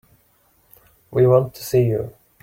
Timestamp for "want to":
1.27-1.63